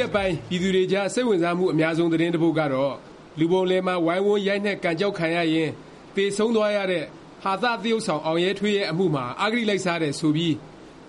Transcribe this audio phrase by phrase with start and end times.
[0.00, 2.94] ရက်ပိုင်း ပြည်သူတွေကြား စိတ်ဝင်စားမှု အများဆုံး သတင်းတစ်ပုဒ်ကတော့
[3.38, 5.72] လူပုံလယ်မှာ ဝိုင်းဝန်းရိုက်နှက် ကန်ကျောက်ခံရရင်း
[6.14, 7.04] သေဆုံးသွားရတဲ့
[7.42, 10.54] ဟာသ သရုပ်ဆောင် အောင်ရဲထွေးရဲ့ အမှုမှာ အဂတိလိုက်စားတယ် ဆိုပြီး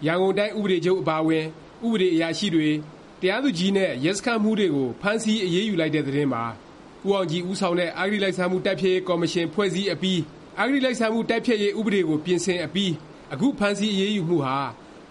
[0.06, 1.46] ရန်ကုန်တိုင်း ဥပဒေချုပ် အပါအဝင်
[1.86, 2.68] ဥပဒေအရာရှိတွေ၊
[3.22, 6.44] တရားသူကြီးနဲ့ ရဲစခန်းမှူးတွေကို ဖမ်းဆီး အရေးယူလိုက်တဲ့ သတင်းပါ။
[7.08, 10.20] ဦးအောင်ကြည် ဦးဆောင်တဲ့ အဂတိလိုက်စားမှု တိုက်ဖျက်ရေး ကော်မရှင် ဖွဲ့စည်းအပြီး
[10.60, 12.92] အဂတိလိုက်စားမှု တိုက်ဖျက်ရေး ဥပဒေကို ပြင်ဆင်အပြီး
[13.34, 14.58] အခု ဖမ်းဆီး အရေးယူမှုဟာ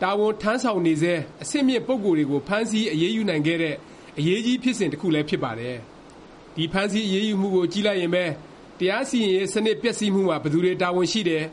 [0.03, 3.75] တာဝန်ထမ်းဆောင်နေဆဲ အဆင့်မြင့် ပုဂ္ဂိုလ်တွေကို ဖမ်းဆီး အရေးယူနိုင်ခဲ့တဲ့
[4.19, 5.77] အရေးကြီး ဖြစ်စဉ် တစ်ခုလည်း ဖြစ်ပါတယ်။
[6.57, 8.25] ဒီ ဖမ်းဆီး အရေးယူမှုကို ကြည့်လိုက်ရင်ပဲ
[8.79, 11.43] တရားစီရင်ရေး စနစ် ပျက်စီးမှုမှာ ဘယ်သူတွေ တာဝန်ရှိတယ်၊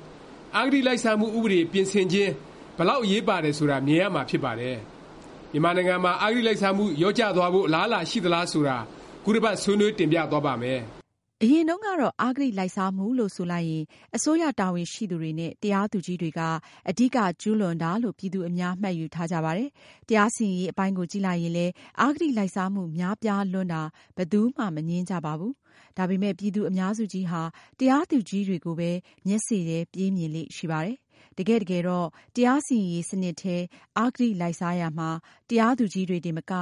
[0.57, 2.31] အဂတိလိုက်စားမှု ဥပဒေ ပြင်ဆင်ခြင်း
[2.77, 4.77] ဘယ်လောက် အရေးပါတယ် ဆိုတာ မြင်ရမှာ ဖြစ်ပါတယ်။
[5.51, 8.77] မြန်မာနိုင်ငံမှာ အဂတိလိုက်စားမှု လျော့ကျသွားဖို့ အလားအလာ ရှိသလား ဆိုတာ
[9.23, 10.81] ခုတစ်ပတ် ဆွေးနွေး တင်ပြသွားပါ့မယ်။
[11.45, 13.83] အရင်တုန်းကတော့ အဂတိလိုက်စားမှုလို့ဆိုလိုက်ရင်
[14.15, 16.41] အစိုးရတာဝန်ရှိသူတွေနဲ့ တရားသူကြီးတွေက
[16.89, 19.69] အဓိက ကျူးလွန်တာလို့ ပြည်သူအများ မှတ်ယူထားကြပါတယ်။
[20.07, 23.81] တရားစီရင်ရေး အပိုင်းကို ကြည့်လိုက်ရင်လည်း အဂတိလိုက်စားမှု များပြားလွန်းတာ
[24.17, 25.53] ဘယ်သူမှ မငြင်းကြပါဘူး။
[25.97, 27.41] ဒါပေမယ့် ပြည်သူအများစုကြီးဟာ
[27.79, 28.91] တရားသူကြီးတွေကိုပဲ
[29.27, 30.97] မျက်စေ့ထဲ ပြေးမြင်လေ့ရှိပါတယ်။
[31.37, 33.57] တကယ့်တကယ်တော့ တရားစီရင်ရေး စနစ်ထဲ
[33.99, 35.09] အဂတိလိုက်စားရာမှာ
[35.49, 36.53] တရားသူကြီးတွေတင်မက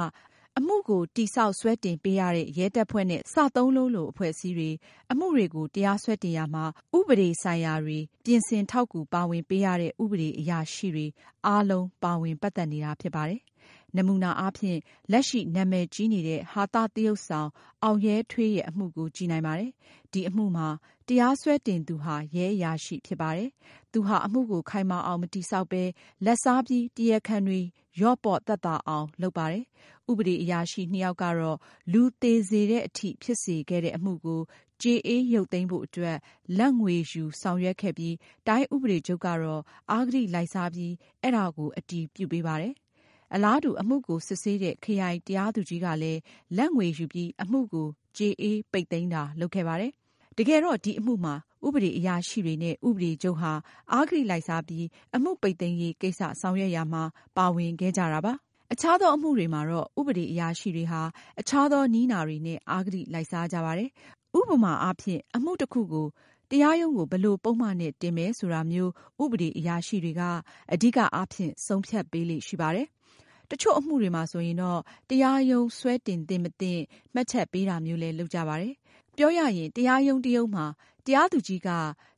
[0.58, 4.70] အမှုကို တည်ဆောက် စွဲတင်ပေးရတဲ့ ရဲတပ်ဖွဲ့နဲ့ စသုံးလုံးလို အဖွဲ့အစည်းတွေ၊
[5.10, 6.64] အမှုတွေကို တရားစွဲတင်ရာမှာ
[6.96, 11.06] ဥပဒေဆိုင်ရာတွေ ပြင်ဆင်ထောက်ကူ ပါဝင်ပေးရတဲ့ ဥပဒေအရာရှိတွေ
[11.46, 13.40] အားလုံး ပါဝင်ပတ်သက်နေတာ ဖြစ်ပါတယ်။
[13.96, 14.78] နမူနာအားဖြင့်
[15.12, 17.48] လက်ရှိ နာမည်ကြီးနေတဲ့ ဟာသ သရုပ်ဆောင်
[17.82, 19.70] အောင်ရဲထွေးရဲ့ အမှုကို ကြည့်နိုင်ပါတယ်။
[20.12, 20.68] ဒီအမှုမှာ
[21.08, 23.50] တရားစွဲတင်သူဟာ ရဲအရာရှိ ဖြစ်ပါတယ်။
[23.92, 25.82] သူဟာ အမှုကို ခိုင်မာအောင် မတည်ဆောက်ပဲ
[26.24, 27.60] လာဘ်စားပြီး တရားခံတွေ
[27.98, 29.64] လျော့ပေါ့သက်သာအောင် လုပ်ပါတယ်။
[30.10, 31.58] ဥပဒေအရာရှိနှစ်ယောက်ကတော့
[31.92, 34.40] လူသေစေသည်အထိ ဖြစ်စေခဲ့တဲ့အမှုကို
[34.82, 36.16] ကြေအေးရုပ်သိမ်းဖို့အတွက်
[36.58, 38.14] လာဘ်ငွေယူ ဆောင်ရွက်ခဲ့ပြီး
[38.46, 42.74] တိုင်းဥပဒေချုပ်ကတော့ အဂတိလိုက်စားပြီး အဲဒါကို အတည်ပြုပေးပါတယ်။
[43.34, 46.20] အလားတူ အမှုကို စစ်ဆေးတဲ့ ခရိုင်တရားသူကြီးကလည်း
[46.56, 49.92] လာဘ်ငွေယူပြီး အမှုကိုကြေအေးပိတ်သိမ်းတာ လုပ်ခဲ့ပါတယ်။
[50.38, 51.34] တကယ်တော့ ဒီအမှုမှာ
[51.66, 53.52] ဥပဒေအရာရှိတွေနဲ့ ဥပဒေချုပ်ဟာ
[53.92, 57.02] အဂတိလိုက်စားပြီး အမှုပိတ်သိမ်းရေး ကိစ္စ ဆောင်ရွက်ရာမှာ
[57.36, 58.34] ပါဝင်ခဲ့ကြတာပါ။
[58.72, 61.02] အခြားသောအမှုတွေမှာတော့ ဥပဒေအရာရှိတွေဟာ
[61.40, 63.90] အခြားသောနည်းနာတွေနဲ့ အဂတိလိုက်စားကြပါတယ်။
[64.38, 66.06] ဥပမာအားဖြင့် အမှုတစ်ခုကို
[66.50, 68.90] တရားရုံးကို ဘယ်လို ပုဒ်မနဲ့ တင်မယ် ဆိုတာမျိုး
[69.22, 70.22] ဥပဒေအရာရှိတွေက
[70.72, 72.86] အဓိကအားဖြင့် ဆုံးဖြတ်ပေးလေ့ရှိပါတယ်။
[73.48, 76.82] တစ်ချို့အမှုတွေမှာဆိုရင်တော့ တရားရုံး စွဲတင်သင့်မသင့်
[77.14, 78.74] မှတ်ချက်ပေးတာမျိုးလည်း လုပ်ကြပါတယ်။
[79.16, 80.64] ပြောရရင် တရားရုံးတစ်ရုံးမှာ
[81.06, 81.68] တရားသူကြီးက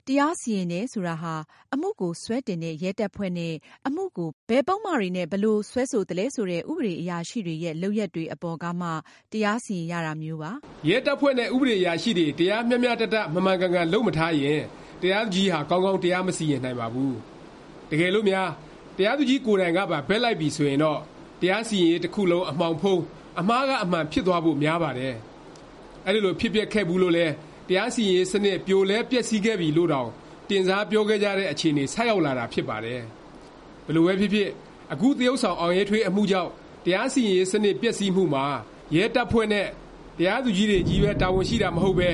[0.06, 1.34] တရားစီရင်တယ်ဆိုတာဟာ
[1.75, 3.55] အမှုကို စွဲတင်တဲ့ ရဲတပ်ဖွဲ့နဲ့
[3.87, 8.89] အမှုကို ဘယ်ပုဒ်မတွေနဲ့ ဘယ်လို စွဲဆိုသလဲ ဆိုတဲ့ ဥပဒေအရာရှိတွေရဲ့ လုပ်ရပ်တွေအပေါ်ကမှ
[9.33, 10.50] တရားစီရင်ရတာမျိုးပါ။
[10.89, 14.61] ရဲတပ်ဖွဲ့နဲ့ ဥပဒေအရာရှိတွေ တရားမျှမျှတတ မှန်မှန်ကန်ကန် လုပ်မထားရင်
[15.03, 17.12] တရားသူကြီးဟာ ကောင်းကောင်း တရားမစီရင်နိုင်ပါဘူး။
[17.91, 18.49] တကယ်လို့များ
[18.97, 20.99] တရားသူကြီး ကိုယ်တိုင်ကပါ ဘက်လိုက်ပြီ ဆိုရင်တော့
[21.41, 22.99] တရားစီရင်ရေး တစ်ခုလုံး အမှောင်ဖုံး၊
[23.41, 25.15] အမှားက အမှန် ဖြစ်သွားဖို့ များပါတယ်။
[26.06, 27.33] အဲဒီလို ဖြစ်ပျက်ခဲ့ဖူးလို့လည်း
[27.69, 30.08] တရားစီရင်ရေး စနစ် ပြိုလဲပျက်စီးခဲ့ပြီလို့တောင်
[30.48, 33.00] တင်စားပြောခဲ့ကြတဲ့ အခြေအနေ ဆိုက်ရောက်လာတာ ဖြစ်ပါတယ်။
[33.86, 34.50] ဘယ်လိုပဲဖြစ်ဖြစ်
[34.92, 36.50] အခု သရုပ်ဆောင် အောင်ရဲထွေး အမှုကြောင့်
[36.84, 38.44] တရားစီရင်ရေး စနစ် ပျက်စီးမှုမှာ
[38.94, 39.66] ရဲတပ်ဖွဲ့နဲ့
[40.19, 42.10] တရားသူကြီးတွေချည်းပဲ တာဝန်ရှိတာ မဟုတ်ပဲ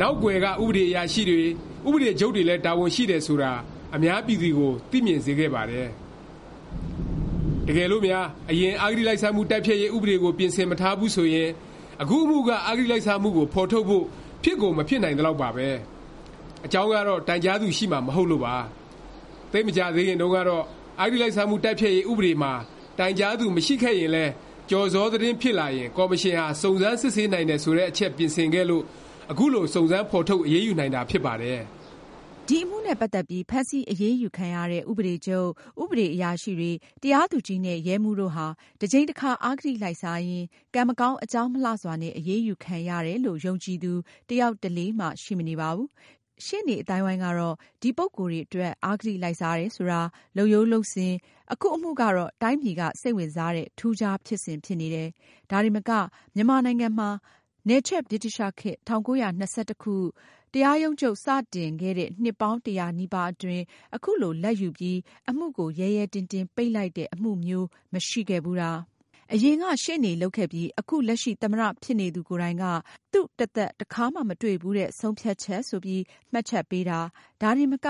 [0.00, 1.40] နောက်ကွယ်က ဥပဒေအရာရှိတွေ၊
[1.86, 3.52] ဥပဒေချုပ်တွေလည်း တာဝန်ရှိတယ် ဆိုတာ
[3.94, 5.88] အများပြည်သူကို သိမြင်စေခဲ့ပါတယ်။
[7.66, 11.50] တကယ်လို့များ အရင် အဂတိလိုက်စားမှု တိုက်ဖျက်ရေး ဥပဒေကို ပြင်ဆင်မထားဘူး ဆိုရင်
[12.02, 14.04] အခုအမှုက အဂတိလိုက်စားမှုကို ဖော်ထုတ်ဖို့
[14.44, 15.68] ဖြစ်ကိုမဖြစ်နိုင်သလောက်ပါပဲ။
[16.64, 18.56] အကြောင်းကတော့တိုင်ကြားသူရှိမှာမဟုတ်လို့ပါ။
[19.52, 20.64] သိပ်မကြာသေးခင်တုန်းကတော့
[21.00, 22.52] အဂတိလိုက်စားမှုတိုက်ဖျက်ရေးဥပဒေမှာ
[22.98, 24.32] တိုင်ကြားသူမရှိခဲ့ရင်လည်း
[24.70, 28.82] ကျော်ဇောသတင်းဖြစ်လာရင်ကော်မရှင်ဟာစုံစမ်းစစ်ဆေးနိုင်တယ်ဆိုတဲ့အချက်ပြင်ဆင်ခဲ့လို့
[29.30, 31.60] အခုလိုစုံစမ်းဖော်ထုတ်အရေးယူနိုင်တာဖြစ်ပါတယ်။
[32.50, 35.48] ဒီအမှုနဲ့ ပတ်သက်ပြီး ဖမ်းဆီးအရေးယူခံရတဲ့ ဥပဒေချုပ်၊
[35.82, 36.70] ဥပဒေအရာရှိတွေ၊
[37.02, 38.46] တရားသူကြီးနဲ့ ရဲမှူးတို့ဟာ
[38.80, 43.92] တစ်ကြိမ်တစ်ခါ အဂတိလိုက်စားရင်း ကံမကောင်း အကြောင်းမလှစွာနဲ့ အရေးယူခံရတယ်လို့ ယုံကြည်သူ
[44.28, 45.88] တစ်ယောက်တစ်လေမှ ရှိမနေပါဘူး။
[46.44, 50.00] ရှေ့နေ အသိုင်းအဝိုင်းကတော့ ဒီ ပုဂ္ဂိုလ်တွေအတွက် အဂတိလိုက်စားတယ်ဆိုတာ
[50.36, 51.12] လုပ်ရိုးလုပ်စဉ်၊
[51.52, 55.08] အခုအမှုကတော့ တိုင်းပြည်က စိတ်ဝင်စားတဲ့ ထူးခြားဖြစ်စဉ်ဖြစ်နေတယ်၊
[55.50, 55.90] ဒါတင်မက
[56.34, 57.10] မြန်မာနိုင်ငံမှာ
[57.68, 59.26] နယ်ချဲ့ဗြိတိသျှခေတ် ၁၉၂
[59.70, 59.98] ၁
[60.56, 63.64] တရားရုံးချုပ် စတင်ခဲ့တဲ့ နှစ်ပေါင်းတစ်ရာနီးပါးအတွင်း
[64.04, 64.98] ခုလို လာဘ်ယူပြီး
[65.30, 68.70] အမှုကို ရဲရဲတင်းတင်း ပိတ်လိုက်တဲ့ အမှုမျိုး မရှိခဲ့ဖူးတာ၊
[69.32, 72.64] အရင်က ရှေ့နေလုပ်ခဲ့ပြီး အခု လက်ရှိ သမ္မတ ဖြစ်နေသူ ကိုယ်တိုင်က
[73.12, 76.02] သူ့တစ်သက်တစ်ခါမှ မတွေ့ဘူးတဲ့ ဆုံးဖြတ်ချက် ဆိုပြီး
[76.32, 76.98] မှတ်ချက်ပေးတာ၊
[77.42, 77.88] ဒါတင်မက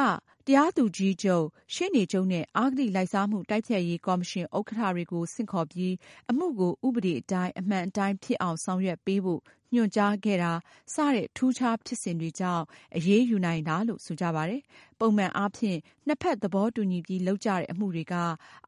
[0.49, 1.45] တရားသူကြီးချုပ်၊
[1.75, 5.95] ရှေ့နေချုပ်နဲ့ အဂတိလိုက်စားမှု တိုက်ဖျက်ရေး ကော်မရှင် ဥက္ကဌ တွေကို ဆင့်ခေါ်ပြီး
[6.31, 9.41] အမှုကို ဥပဒေအတိုင်း အမှန်အတိုင်း ဖြစ်အောင် ဆောင်ရွက်ပေးဖို့
[9.75, 10.53] ညွှန်ကြားခဲ့တာ
[10.95, 12.65] စတဲ့ ထူးခြား ဖြစ်စဉ်တွေကြောင့်
[12.97, 14.63] အရေးယူနိုင်တာလို့ ဆိုကြပါတယ်။
[15.01, 18.15] ပုံမှန်အားဖြင့် နှစ်ဖက် သဘောတူညီပြီး လုပ်ကြတဲ့ အမှုတွေက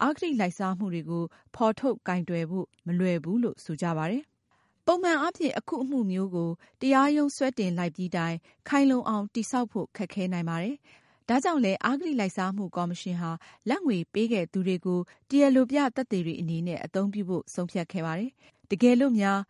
[0.02, 1.24] အဂတိလိုက်စားမှုတွေကို
[1.54, 4.22] ဖော်ထုတ် ကိုင်တွယ်ဖို့ မလွယ်ဘူးလို့ ဆိုကြပါတယ်။
[4.86, 6.50] ပုံမှန်အားဖြင့် အခုအမှုမျိုးကို
[6.80, 8.36] တရားရုံး စွဲတင်လိုက်ပြီးတိုင်
[8.68, 10.76] ခိုင်လုံအောင် တည်ဆောက်ဖို့ ခက်ခဲနိုင်ပါတယ်။
[11.28, 13.30] ဒါကြောင့်လဲအဂတိလိုက်စားမှု ကော်မရှင်ဟာ
[13.68, 15.00] လာဘ်ငွေပေးခဲ့သူတွေကို
[15.30, 18.30] တရားလိုပြသက်သေတွေအနေနဲ့ အသုံးပြုဖို့ ဆုံးဖြတ်ခဲ့ပါတယ်။
[18.70, 19.40] တကယ်လို့များ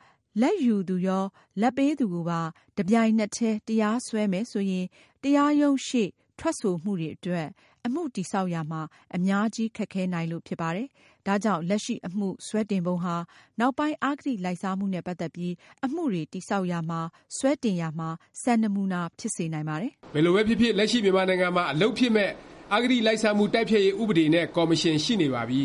[0.43, 1.25] လာဘ်ယူသူရော၊
[1.63, 2.41] လာဘ်ပေးသူကိုပါ
[2.77, 4.87] တစ်ပြိုင်နက်တည်း တရားစွဲမယ် ဆိုရင်
[5.23, 6.09] တရားရုံးရှေ့
[6.39, 7.47] ထွက်ဆိုမှုတွေအတွက်
[7.87, 8.81] အမှုတည်ဆောက်ရာမှာ
[9.17, 10.89] အများကြီး ခက်ခဲနိုင်လို့ ဖြစ်ပါတယ်။
[11.27, 13.17] ဒါကြောင့် လက်ရှိ အမှုစွဲတင်ပုံဟာ
[13.61, 15.55] နောက်ပိုင်း အဂတိလိုက်စားမှုနဲ့ ပတ်သက်ပြီး
[15.85, 17.01] အမှုတွေ တည်ဆောက်ရာမှာ၊
[17.37, 18.09] စွဲတင်ရာမှာ
[18.43, 22.33] စံနမူနာ ဖြစ်စေနိုင်ပါတယ်။ဘယ်လိုပဲဖြစ်ဖြစ် လက်ရှိ မြန်မာနိုင်ငံမှာ အလုပ်ဖြစ်မယ့်
[22.75, 25.63] အဂတိလိုက်စားမှု တိုက်ဖျက်ရေး ဥပဒေ နဲ့ ကော်မရှင် ရှိနေပါပြီ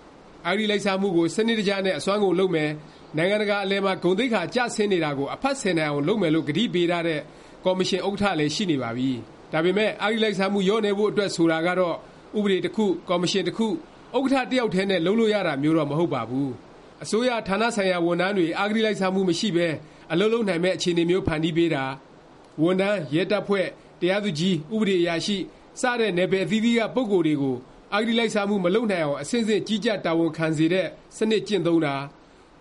[0.48, 2.70] ။အဂတိလိုက်စားမှုကို စနစ်တကျနဲ့ အစွမ်းကုန် လုပ်မယ်၊
[3.16, 7.20] နိုင်ငံတကာ အလယ်မှာ ဂုဏ်သိက္ခာ ကျဆင်းနေတာကို အဖတ်ဆယ်နိုင်အောင် လုပ်မယ်လို့ ကတိပေးထားတဲ့
[7.64, 9.10] ကော်မရှင် ဥက္ကဌလည်း ရှိနေပါပြီ။
[9.52, 11.96] ဒါပေမယ့် အဂတိလိုက်စားမှု လျော့နည်းဖို့အတွက် ဆိုတာကတော့
[12.38, 13.68] ဥပဒေ တစ်ခု၊ကော်မရှင် တစ်ခု၊
[14.34, 16.48] ဥက္ကဌ တစ်ယောက်တည်းနဲ့ လုပ်လို့ရတာမျိုးတော့ မဟုတ်ပါဘူး။
[17.02, 19.66] အစိုးရဌာနဆိုင်ရာ ဝန်ထမ်းတွေ အဂတိလိုက်စားမှု မရှိပဲ
[20.12, 21.84] အလုပ်လုပ်နိုင်မယ့် အခြေအနေမျိုး ဖန်တီးပေးတာ၊
[22.62, 23.66] ဝန်ထမ်း၊ရဲတပ်ဖွဲ့၊
[24.00, 25.36] တရားသူကြီး၊ဥပဒေအရာရှိ
[25.80, 27.56] စတဲ့ နယ်ပယ် အသီးသီးက ပုဂ္ဂိုလ်တွေကို
[27.94, 30.86] အဂတိလိုက်စားမှု မလုပ်နိုင်အောင် အဆင့်ဆင့် ကြီးကြပ် တာဝန်ခံစေတဲ့
[31.16, 31.94] စနစ် ကျင့်သုံးတာ၊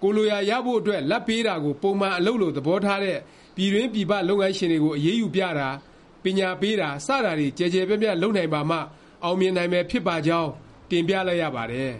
[0.01, 3.17] ကိုယ်လိုရာ ရဖို့အတွက် လာဘ်ပေးတာကို ပုံမှန် အလုပ်လို သဘောထားတဲ့
[3.55, 5.69] ပြည်တွင်း ပြည်ပ လုပ်ငန်းရှင်တွေကို အရေးယူပြတာ၊
[6.23, 8.77] ပညာပေးတာ စတာတွေ ကျယ်ကျယ်ပြန့်ပြန့် လုပ်နိုင်ပါမှ
[9.23, 10.49] အောင်မြင်နိုင်မယ် ဖြစ်ပါကြောင်း
[10.89, 11.93] တင်ပြလိုက်ရပါတယ်